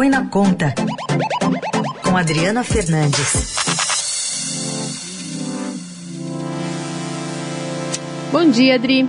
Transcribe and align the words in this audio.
Põe 0.00 0.08
na 0.08 0.26
Conta, 0.30 0.74
com 2.02 2.16
Adriana 2.16 2.64
Fernandes. 2.64 3.54
Bom 8.32 8.48
dia, 8.48 8.76
Adri. 8.76 9.06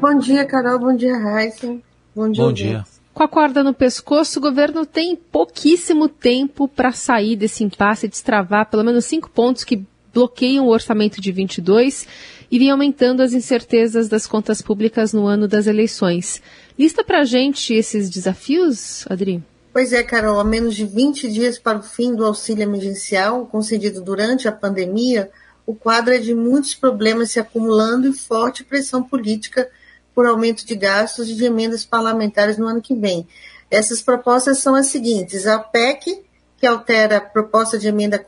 Bom 0.00 0.16
dia, 0.18 0.46
Carol. 0.46 0.78
Bom 0.78 0.96
dia, 0.96 1.14
Raíssa. 1.18 1.76
Bom 2.16 2.30
dia. 2.30 2.42
Bom 2.42 2.52
dia. 2.54 2.84
Com 3.12 3.22
a 3.22 3.28
corda 3.28 3.62
no 3.62 3.74
pescoço, 3.74 4.38
o 4.38 4.42
governo 4.42 4.86
tem 4.86 5.14
pouquíssimo 5.14 6.08
tempo 6.08 6.66
para 6.66 6.92
sair 6.92 7.36
desse 7.36 7.62
impasse 7.62 8.06
e 8.06 8.08
destravar 8.08 8.70
pelo 8.70 8.84
menos 8.84 9.04
cinco 9.04 9.28
pontos 9.28 9.62
que 9.62 9.84
bloqueiam 10.10 10.64
o 10.64 10.70
orçamento 10.70 11.20
de 11.20 11.30
22 11.30 12.08
e 12.50 12.58
vem 12.58 12.70
aumentando 12.70 13.20
as 13.20 13.34
incertezas 13.34 14.08
das 14.08 14.26
contas 14.26 14.62
públicas 14.62 15.12
no 15.12 15.26
ano 15.26 15.46
das 15.46 15.66
eleições. 15.66 16.40
Lista 16.78 17.04
para 17.04 17.20
a 17.20 17.24
gente 17.24 17.74
esses 17.74 18.08
desafios, 18.08 19.04
Adri? 19.10 19.42
Pois 19.72 19.90
é, 19.94 20.02
Carol, 20.02 20.38
a 20.38 20.44
menos 20.44 20.76
de 20.76 20.84
20 20.84 21.30
dias 21.30 21.58
para 21.58 21.78
o 21.78 21.82
fim 21.82 22.14
do 22.14 22.26
auxílio 22.26 22.62
emergencial 22.62 23.46
concedido 23.46 24.02
durante 24.02 24.46
a 24.46 24.52
pandemia, 24.52 25.30
o 25.64 25.74
quadro 25.74 26.12
é 26.12 26.18
de 26.18 26.34
muitos 26.34 26.74
problemas 26.74 27.30
se 27.30 27.40
acumulando 27.40 28.06
e 28.06 28.12
forte 28.12 28.64
pressão 28.64 29.02
política 29.02 29.70
por 30.14 30.26
aumento 30.26 30.66
de 30.66 30.74
gastos 30.74 31.30
e 31.30 31.34
de 31.34 31.46
emendas 31.46 31.86
parlamentares 31.86 32.58
no 32.58 32.66
ano 32.66 32.82
que 32.82 32.94
vem. 32.94 33.26
Essas 33.70 34.02
propostas 34.02 34.58
são 34.58 34.74
as 34.74 34.88
seguintes: 34.88 35.46
a 35.46 35.58
PEC, 35.58 36.22
que 36.62 36.66
altera 36.68 37.16
a 37.16 37.20
proposta 37.20 37.76
de 37.76 37.88
emenda 37.88 38.14
à 38.14 38.24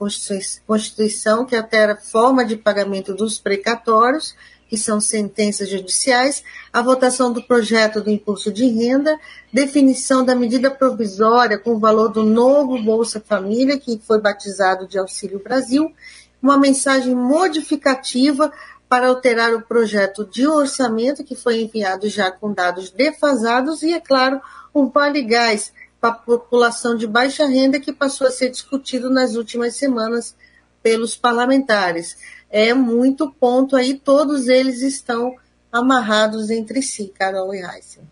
Constituição, 0.66 1.47
que 1.47 1.55
altera 1.55 1.92
a 1.92 1.97
forma 1.97 2.45
de 2.45 2.56
pagamento 2.56 3.15
dos 3.15 3.38
precatórios, 3.38 4.34
que 4.69 4.77
são 4.77 5.01
sentenças 5.01 5.69
judiciais, 5.69 6.42
a 6.73 6.83
votação 6.83 7.33
do 7.33 7.45
projeto 7.45 8.01
do 8.01 8.11
imposto 8.11 8.51
de 8.51 8.66
renda, 8.66 9.16
definição 9.52 10.25
da 10.25 10.34
medida 10.34 10.69
provisória 10.69 11.56
com 11.56 11.75
o 11.75 11.78
valor 11.78 12.09
do 12.09 12.25
novo 12.25 12.83
Bolsa 12.83 13.23
Família, 13.25 13.78
que 13.78 14.02
foi 14.05 14.20
batizado 14.20 14.89
de 14.89 14.98
Auxílio 14.98 15.39
Brasil, 15.39 15.94
uma 16.42 16.59
mensagem 16.59 17.14
modificativa 17.14 18.53
para 18.89 19.06
alterar 19.06 19.55
o 19.55 19.62
projeto 19.62 20.25
de 20.25 20.44
orçamento, 20.44 21.22
que 21.22 21.37
foi 21.37 21.61
enviado 21.61 22.09
já 22.09 22.33
com 22.33 22.53
dados 22.53 22.91
defasados, 22.91 23.84
e, 23.84 23.92
é 23.92 24.00
claro, 24.00 24.41
o 24.72 24.89
Vale 24.89 25.22
Gás, 25.22 25.72
para 26.05 26.10
a 26.10 26.12
população 26.12 26.94
de 26.94 27.06
baixa 27.06 27.47
renda 27.47 27.80
que 27.80 27.91
passou 27.91 28.27
a 28.27 28.30
ser 28.30 28.50
discutido 28.50 29.08
nas 29.08 29.36
últimas 29.36 29.74
semanas 29.77 30.36
pelos 30.83 31.16
parlamentares. 31.16 32.19
É 32.50 32.74
muito 32.74 33.30
ponto 33.30 33.74
aí, 33.74 33.94
todos 33.94 34.48
eles 34.48 34.82
estão 34.82 35.34
amarrados 35.72 36.50
entre 36.50 36.82
si, 36.82 37.10
Carol 37.19 37.55
e 37.55 37.62
Heisen. 37.62 38.02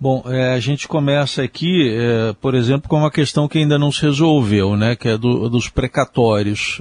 Bom, 0.00 0.24
é, 0.26 0.54
a 0.54 0.58
gente 0.60 0.88
começa 0.88 1.42
aqui, 1.42 1.94
é, 1.94 2.32
por 2.40 2.54
exemplo, 2.54 2.88
com 2.88 2.96
uma 2.96 3.10
questão 3.10 3.46
que 3.46 3.58
ainda 3.58 3.78
não 3.78 3.92
se 3.92 4.00
resolveu, 4.00 4.74
né, 4.74 4.96
que 4.96 5.08
é 5.08 5.18
do, 5.18 5.50
dos 5.50 5.68
precatórios. 5.68 6.80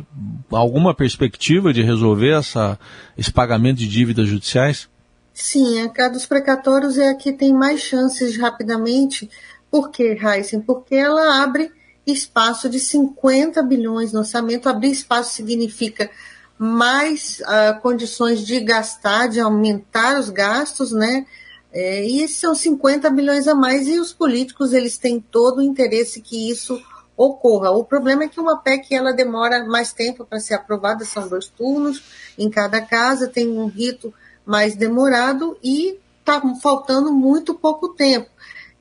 Alguma 0.49 0.95
perspectiva 0.95 1.73
de 1.73 1.83
resolver 1.83 2.31
essa, 2.31 2.79
esse 3.17 3.31
pagamento 3.31 3.79
de 3.79 3.89
dívidas 3.89 4.29
judiciais? 4.29 4.89
Sim, 5.33 5.89
a 5.97 6.09
dos 6.09 6.25
precatórios 6.25 6.97
é 6.97 7.09
a 7.09 7.15
que 7.15 7.31
tem 7.31 7.53
mais 7.53 7.79
chances 7.81 8.37
rapidamente, 8.37 9.29
por 9.71 9.89
quê, 9.89 10.19
Heisen? 10.21 10.59
Porque 10.59 10.93
ela 10.93 11.41
abre 11.41 11.71
espaço 12.05 12.69
de 12.69 12.79
50 12.79 13.63
bilhões 13.63 14.11
no 14.11 14.19
orçamento. 14.19 14.67
Abrir 14.67 14.91
espaço 14.91 15.33
significa 15.33 16.11
mais 16.57 17.41
uh, 17.41 17.79
condições 17.81 18.45
de 18.45 18.59
gastar, 18.59 19.27
de 19.27 19.39
aumentar 19.39 20.19
os 20.19 20.29
gastos, 20.29 20.91
né? 20.91 21.25
É, 21.73 22.03
e 22.05 22.27
são 22.27 22.53
50 22.53 23.09
bilhões 23.09 23.47
a 23.47 23.55
mais 23.55 23.87
e 23.87 23.97
os 23.97 24.11
políticos 24.11 24.73
eles 24.73 24.97
têm 24.97 25.21
todo 25.21 25.59
o 25.59 25.61
interesse 25.61 26.19
que 26.19 26.51
isso 26.51 26.81
ocorra. 27.15 27.71
O 27.71 27.85
problema 27.85 28.25
é 28.25 28.27
que 28.27 28.41
uma 28.41 28.57
PEC 28.57 28.93
ela 28.93 29.13
demora 29.13 29.63
mais 29.63 29.93
tempo 29.93 30.25
para 30.25 30.41
ser 30.41 30.55
aprovada, 30.55 31.05
são 31.05 31.29
dois 31.29 31.47
turnos 31.47 32.03
em 32.37 32.49
cada 32.49 32.81
casa, 32.81 33.25
tem 33.25 33.47
um 33.49 33.67
rito 33.67 34.13
mais 34.45 34.75
demorado 34.75 35.57
e 35.63 35.97
está 36.19 36.41
faltando 36.61 37.13
muito 37.13 37.53
pouco 37.53 37.89
tempo 37.89 38.29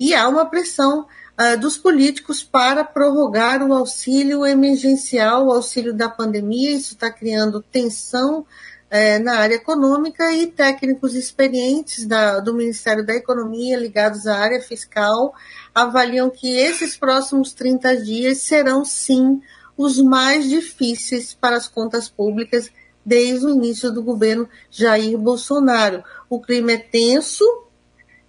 e 0.00 0.14
há 0.14 0.26
uma 0.26 0.46
pressão 0.46 1.06
uh, 1.38 1.60
dos 1.60 1.76
políticos 1.76 2.42
para 2.42 2.82
prorrogar 2.82 3.62
o 3.62 3.74
auxílio 3.74 4.46
emergencial, 4.46 5.46
o 5.46 5.52
auxílio 5.52 5.92
da 5.92 6.08
pandemia. 6.08 6.70
Isso 6.70 6.94
está 6.94 7.10
criando 7.10 7.60
tensão 7.60 8.40
uh, 8.40 9.22
na 9.22 9.34
área 9.34 9.56
econômica 9.56 10.32
e 10.32 10.46
técnicos 10.46 11.14
experientes 11.14 12.06
da, 12.06 12.40
do 12.40 12.54
Ministério 12.54 13.04
da 13.04 13.14
Economia 13.14 13.76
ligados 13.76 14.26
à 14.26 14.38
área 14.38 14.62
fiscal 14.62 15.34
avaliam 15.74 16.30
que 16.30 16.56
esses 16.56 16.96
próximos 16.96 17.52
30 17.52 17.98
dias 17.98 18.38
serão 18.38 18.86
sim 18.86 19.42
os 19.76 19.98
mais 19.98 20.48
difíceis 20.48 21.34
para 21.34 21.56
as 21.56 21.68
contas 21.68 22.08
públicas 22.08 22.70
desde 23.04 23.46
o 23.46 23.50
início 23.50 23.90
do 23.90 24.02
governo 24.02 24.48
Jair 24.70 25.18
Bolsonaro. 25.18 26.02
O 26.28 26.40
clima 26.40 26.72
é 26.72 26.78
tenso, 26.78 27.44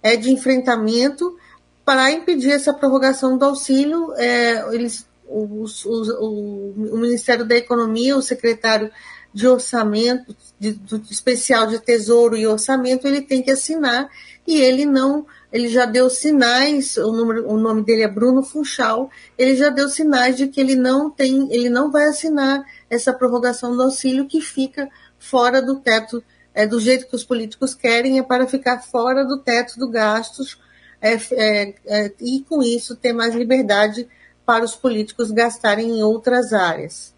é 0.02 0.16
de 0.16 0.30
enfrentamento 0.30 1.36
para 1.84 2.10
impedir 2.12 2.52
essa 2.52 2.72
prorrogação 2.72 3.36
do 3.36 3.44
auxílio, 3.44 4.12
é, 4.16 4.74
eles, 4.74 5.06
os, 5.28 5.84
os, 5.84 6.08
o, 6.08 6.72
o, 6.76 6.98
Ministério 6.98 7.44
da 7.44 7.56
Economia, 7.56 8.16
o 8.16 8.22
secretário 8.22 8.90
de 9.34 9.48
orçamento, 9.48 10.36
de, 10.58 10.72
do 10.72 11.02
especial 11.10 11.66
de 11.66 11.80
Tesouro 11.80 12.36
e 12.36 12.46
Orçamento, 12.46 13.06
ele 13.06 13.22
tem 13.22 13.42
que 13.42 13.50
assinar 13.50 14.08
e 14.46 14.60
ele 14.60 14.84
não, 14.84 15.26
ele 15.52 15.68
já 15.68 15.86
deu 15.86 16.10
sinais, 16.10 16.96
o, 16.96 17.12
número, 17.12 17.48
o 17.48 17.56
nome 17.56 17.82
dele 17.82 18.02
é 18.02 18.08
Bruno 18.08 18.42
Funchal, 18.42 19.10
ele 19.38 19.56
já 19.56 19.68
deu 19.68 19.88
sinais 19.88 20.36
de 20.36 20.48
que 20.48 20.60
ele 20.60 20.76
não 20.76 21.10
tem, 21.10 21.52
ele 21.52 21.70
não 21.70 21.90
vai 21.90 22.04
assinar 22.04 22.64
essa 22.90 23.12
prorrogação 23.12 23.74
do 23.74 23.82
auxílio 23.82 24.26
que 24.26 24.40
fica 24.40 24.88
fora 25.18 25.62
do 25.62 25.76
teto, 25.76 26.22
é 26.54 26.66
do 26.66 26.78
jeito 26.78 27.06
que 27.06 27.16
os 27.16 27.24
políticos 27.24 27.74
querem, 27.74 28.18
é 28.18 28.22
para 28.22 28.46
ficar 28.46 28.80
fora 28.82 29.24
do 29.24 29.38
teto 29.38 29.78
do 29.78 29.88
gastos 29.88 30.58
é, 31.02 31.14
é, 31.14 31.74
é, 31.86 32.12
e, 32.20 32.44
com 32.48 32.62
isso, 32.62 32.96
ter 32.96 33.12
mais 33.12 33.34
liberdade 33.34 34.08
para 34.46 34.64
os 34.64 34.76
políticos 34.76 35.30
gastarem 35.30 35.98
em 35.98 36.02
outras 36.02 36.52
áreas. 36.52 37.12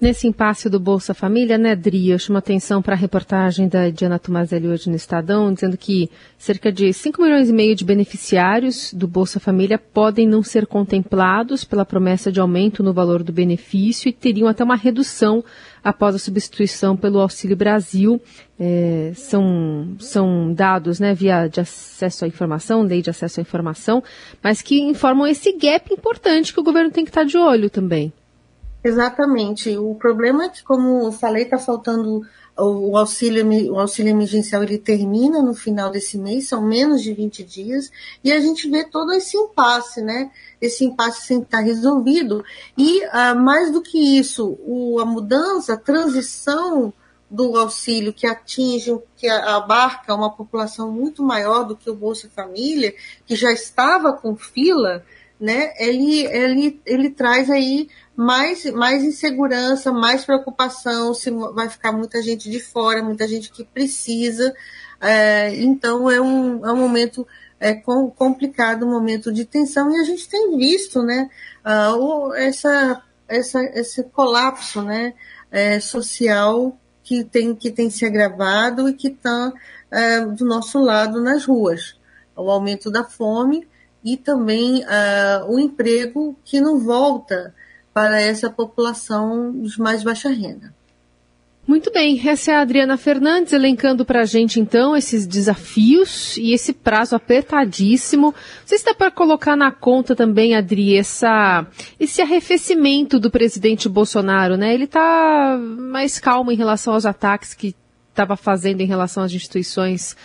Nesse 0.00 0.28
impasse 0.28 0.70
do 0.70 0.78
Bolsa 0.78 1.12
Família, 1.12 1.58
né, 1.58 1.74
Dri, 1.74 2.10
eu 2.10 2.20
chamo 2.20 2.38
atenção 2.38 2.80
para 2.80 2.94
a 2.94 2.96
reportagem 2.96 3.66
da 3.66 3.90
Diana 3.90 4.16
Tomazelli 4.16 4.68
hoje 4.68 4.88
no 4.88 4.94
Estadão, 4.94 5.52
dizendo 5.52 5.76
que 5.76 6.08
cerca 6.38 6.70
de 6.70 6.92
5 6.92 7.20
milhões 7.20 7.48
e 7.48 7.52
meio 7.52 7.74
de 7.74 7.84
beneficiários 7.84 8.94
do 8.94 9.08
Bolsa 9.08 9.40
Família 9.40 9.76
podem 9.76 10.24
não 10.24 10.40
ser 10.40 10.68
contemplados 10.68 11.64
pela 11.64 11.84
promessa 11.84 12.30
de 12.30 12.38
aumento 12.38 12.80
no 12.80 12.92
valor 12.92 13.24
do 13.24 13.32
benefício 13.32 14.08
e 14.08 14.12
teriam 14.12 14.46
até 14.46 14.62
uma 14.62 14.76
redução 14.76 15.44
após 15.82 16.14
a 16.14 16.18
substituição 16.20 16.96
pelo 16.96 17.18
Auxílio 17.18 17.56
Brasil. 17.56 18.22
É, 18.56 19.10
são, 19.16 19.96
são 19.98 20.54
dados 20.54 21.00
né, 21.00 21.12
via 21.12 21.48
de 21.48 21.58
acesso 21.58 22.24
à 22.24 22.28
informação, 22.28 22.82
lei 22.82 23.02
de 23.02 23.10
acesso 23.10 23.40
à 23.40 23.42
informação, 23.42 24.00
mas 24.40 24.62
que 24.62 24.80
informam 24.80 25.26
esse 25.26 25.58
gap 25.58 25.92
importante 25.92 26.54
que 26.54 26.60
o 26.60 26.64
governo 26.64 26.92
tem 26.92 27.04
que 27.04 27.10
estar 27.10 27.24
de 27.24 27.36
olho 27.36 27.68
também. 27.68 28.12
Exatamente. 28.82 29.76
O 29.76 29.94
problema 29.94 30.44
é 30.44 30.48
que, 30.48 30.62
como 30.62 31.06
eu 31.06 31.12
falei, 31.12 31.44
está 31.44 31.58
faltando 31.58 32.22
o 32.56 32.96
auxílio, 32.96 33.72
o 33.72 33.78
auxílio 33.78 34.10
emergencial 34.10 34.62
ele 34.62 34.78
termina 34.78 35.40
no 35.40 35.54
final 35.54 35.90
desse 35.90 36.18
mês, 36.18 36.48
são 36.48 36.60
menos 36.60 37.02
de 37.02 37.12
20 37.12 37.44
dias, 37.44 37.90
e 38.22 38.32
a 38.32 38.40
gente 38.40 38.68
vê 38.68 38.84
todo 38.84 39.12
esse 39.12 39.36
impasse, 39.36 40.02
né? 40.02 40.30
Esse 40.60 40.84
impasse 40.84 41.26
sem 41.26 41.40
estar 41.40 41.60
resolvido. 41.60 42.44
E 42.76 43.02
ah, 43.12 43.34
mais 43.34 43.70
do 43.70 43.80
que 43.80 44.18
isso, 44.18 44.58
o, 44.66 44.98
a 45.00 45.04
mudança, 45.04 45.74
a 45.74 45.76
transição 45.76 46.92
do 47.30 47.56
auxílio 47.56 48.12
que 48.12 48.26
atinge, 48.26 48.98
que 49.16 49.28
abarca 49.28 50.14
uma 50.14 50.30
população 50.30 50.90
muito 50.90 51.22
maior 51.22 51.64
do 51.64 51.76
que 51.76 51.90
o 51.90 51.94
Bolsa 51.94 52.28
Família, 52.34 52.94
que 53.26 53.36
já 53.36 53.52
estava 53.52 54.14
com 54.14 54.34
fila, 54.34 55.04
né? 55.40 55.72
Ele, 55.78 56.26
ele, 56.26 56.80
ele 56.84 57.10
traz 57.10 57.48
aí 57.48 57.88
mais, 58.16 58.64
mais 58.72 59.04
insegurança, 59.04 59.92
mais 59.92 60.24
preocupação, 60.24 61.14
se 61.14 61.30
vai 61.30 61.68
ficar 61.68 61.92
muita 61.92 62.20
gente 62.22 62.50
de 62.50 62.60
fora, 62.60 63.02
muita 63.02 63.28
gente 63.28 63.50
que 63.50 63.64
precisa. 63.64 64.54
É, 65.00 65.54
então 65.54 66.10
é 66.10 66.20
um, 66.20 66.66
é 66.66 66.72
um 66.72 66.76
momento 66.76 67.26
é, 67.60 67.74
com, 67.74 68.10
complicado, 68.10 68.84
um 68.84 68.90
momento 68.90 69.32
de 69.32 69.44
tensão, 69.44 69.90
e 69.92 70.00
a 70.00 70.04
gente 70.04 70.28
tem 70.28 70.56
visto 70.56 71.02
né, 71.02 71.30
uh, 71.64 72.34
essa, 72.34 73.02
essa, 73.28 73.62
esse 73.74 74.02
colapso 74.04 74.82
né, 74.82 75.14
é, 75.50 75.80
social 75.80 76.76
que 77.02 77.24
tem, 77.24 77.54
que 77.54 77.70
tem 77.70 77.88
se 77.90 78.04
agravado 78.04 78.88
e 78.88 78.94
que 78.94 79.08
está 79.08 79.52
é, 79.90 80.20
do 80.20 80.44
nosso 80.44 80.78
lado 80.78 81.22
nas 81.22 81.44
ruas. 81.44 81.96
O 82.36 82.50
aumento 82.50 82.90
da 82.90 83.02
fome 83.02 83.66
e 84.04 84.16
também 84.16 84.82
uh, 84.82 85.50
o 85.52 85.58
emprego 85.58 86.36
que 86.44 86.60
não 86.60 86.78
volta 86.78 87.54
para 87.92 88.20
essa 88.20 88.48
população 88.48 89.52
de 89.60 89.80
mais 89.80 90.02
baixa 90.02 90.28
renda. 90.28 90.72
Muito 91.68 91.92
bem, 91.92 92.18
essa 92.26 92.52
é 92.52 92.54
a 92.54 92.62
Adriana 92.62 92.96
Fernandes 92.96 93.52
elencando 93.52 94.02
para 94.02 94.22
a 94.22 94.24
gente 94.24 94.58
então 94.58 94.96
esses 94.96 95.26
desafios 95.26 96.38
e 96.38 96.54
esse 96.54 96.72
prazo 96.72 97.14
apertadíssimo. 97.14 98.28
Não 98.28 98.34
sei 98.64 98.78
se 98.78 98.86
dá 98.86 98.94
para 98.94 99.10
colocar 99.10 99.54
na 99.54 99.70
conta 99.70 100.16
também, 100.16 100.56
Adri, 100.56 100.96
essa, 100.96 101.66
esse 102.00 102.22
arrefecimento 102.22 103.20
do 103.20 103.30
presidente 103.30 103.86
Bolsonaro, 103.86 104.56
né? 104.56 104.72
Ele 104.72 104.84
está 104.84 105.58
mais 105.60 106.18
calmo 106.18 106.50
em 106.50 106.56
relação 106.56 106.94
aos 106.94 107.04
ataques 107.04 107.52
que 107.52 107.76
estava 108.08 108.34
fazendo 108.34 108.80
em 108.80 108.86
relação 108.86 109.22
às 109.22 109.32
instituições 109.32 110.16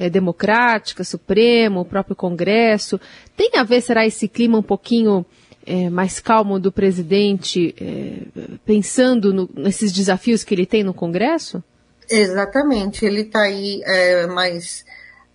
é, 0.00 0.08
democráticas, 0.08 1.08
Supremo, 1.08 1.80
o 1.80 1.84
próprio 1.84 2.16
Congresso. 2.16 2.98
Tem 3.36 3.50
a 3.56 3.62
ver, 3.62 3.82
será, 3.82 4.06
esse 4.06 4.26
clima 4.26 4.56
um 4.56 4.62
pouquinho 4.62 5.26
é, 5.66 5.90
mais 5.90 6.18
calmo 6.18 6.58
do 6.58 6.72
presidente, 6.72 7.74
é, 7.78 8.56
pensando 8.64 9.34
no, 9.34 9.50
nesses 9.54 9.92
desafios 9.92 10.42
que 10.42 10.54
ele 10.54 10.64
tem 10.64 10.82
no 10.82 10.94
Congresso? 10.94 11.62
Exatamente, 12.08 13.04
ele 13.04 13.20
está 13.20 13.42
aí 13.42 13.82
é, 13.84 14.26
mais. 14.26 14.86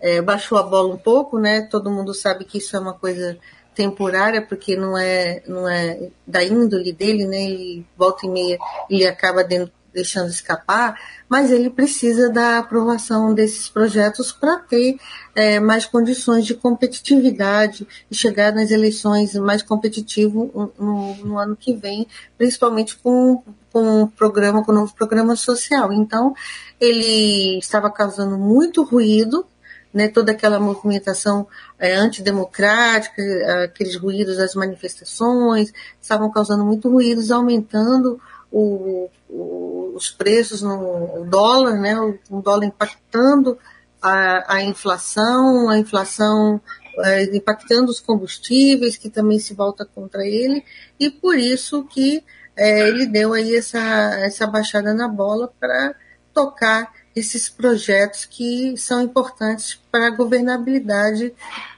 É, 0.02 0.22
baixou 0.22 0.58
a 0.58 0.64
bola 0.64 0.94
um 0.94 0.98
pouco, 0.98 1.40
né? 1.40 1.62
Todo 1.62 1.92
mundo 1.92 2.14
sabe 2.14 2.44
que 2.44 2.58
isso 2.58 2.76
é 2.76 2.80
uma 2.80 2.94
coisa 2.94 3.38
temporária, 3.76 4.42
porque 4.42 4.76
não 4.76 4.98
é, 4.98 5.44
não 5.48 5.70
é 5.70 6.10
da 6.26 6.44
índole 6.44 6.92
dele, 6.92 7.28
né? 7.28 7.44
Ele 7.44 7.86
volta 7.96 8.26
e 8.26 8.30
meia, 8.30 8.58
ele 8.90 9.06
acaba 9.06 9.44
dentro, 9.44 9.72
deixando 9.96 10.30
escapar, 10.30 11.00
mas 11.28 11.50
ele 11.50 11.70
precisa 11.70 12.30
da 12.30 12.60
aprovação 12.60 13.34
desses 13.34 13.70
projetos 13.70 14.32
para 14.32 14.60
ter 14.60 14.98
é, 15.34 15.60
mais 15.60 15.86
condições 15.86 16.46
de 16.46 16.54
competitividade 16.54 17.88
e 18.12 18.16
chegar 18.16 18.54
nas 18.54 18.70
eleições 18.70 19.34
mais 19.36 19.64
competitivo 19.64 20.72
no, 20.78 21.16
no 21.16 21.40
ano 21.40 21.56
que 21.56 21.74
vem, 21.74 22.06
principalmente 22.38 22.98
com, 22.98 23.42
com 23.72 24.04
o 24.04 24.08
programa, 24.08 24.64
com 24.64 24.72
o 24.72 24.76
novo 24.76 24.94
programa 24.94 25.36
social. 25.36 25.92
Então, 25.94 26.36
ele 26.80 27.58
estava 27.58 27.90
causando 27.90 28.38
muito 28.38 28.84
ruído, 28.84 29.46
né, 29.94 30.10
toda 30.10 30.34
aquela 30.34 30.60
movimentação 30.60 31.48
é, 31.80 31.96
antidemocrática, 31.96 33.22
aqueles 33.64 33.96
ruídos 33.96 34.36
das 34.36 34.54
manifestações, 34.54 35.72
estavam 36.02 36.30
causando 36.30 36.66
muito 36.66 36.90
ruídos, 36.90 37.32
aumentando 37.32 38.20
o, 38.52 39.10
o, 39.30 39.75
os 39.96 40.12
preços 40.12 40.62
no 40.62 41.26
dólar, 41.30 41.80
né, 41.80 41.98
o, 42.30 42.42
dólar 42.42 42.66
impactando 42.66 43.58
a, 44.02 44.56
a, 44.56 44.64
inflação, 44.64 45.70
a 45.70 45.80
inflação 45.80 46.62
é, 47.00 47.24
impactando 47.36 47.90
os 47.90 48.02
combustíveis, 48.02 48.98
que 48.98 49.10
também 49.10 49.40
se 49.40 49.54
volta 49.54 49.86
contra 49.86 50.26
ele, 50.28 50.64
e 51.00 51.10
por 51.10 51.38
isso 51.38 51.86
que 51.86 52.22
é, 52.58 52.88
ele 52.88 53.06
deu 53.06 53.34
aí 53.34 53.56
essa, 53.56 53.80
essa 54.20 54.46
baixada 54.46 54.94
na 54.94 55.08
bola 55.08 55.52
para 55.60 55.96
tocar 56.34 56.92
esses 57.16 57.48
projetos 57.48 58.26
que 58.26 58.76
são 58.76 59.02
importantes 59.02 59.80
para 59.90 60.08
a 60.08 60.16
governabilidade 60.16 61.34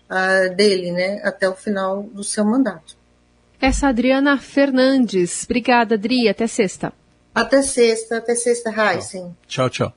uh, 0.09 0.55
dele, 0.55 0.91
né, 0.91 1.21
até 1.23 1.47
o 1.47 1.53
final 1.53 2.01
do 2.01 2.23
seu 2.23 2.43
mandato. 2.43 2.97
Essa 3.61 3.87
Adriana 3.87 4.37
Fernandes. 4.39 5.43
Obrigada, 5.43 5.95
Adri. 5.95 6.27
Até 6.27 6.47
sexta. 6.47 6.91
Até 7.37 7.61
sexta, 7.61 8.17
até 8.17 8.33
sexta, 8.33 8.71
Heisen. 8.71 9.37
Tchau, 9.47 9.69
tchau. 9.69 9.93